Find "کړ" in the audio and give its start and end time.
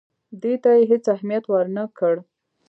1.97-2.15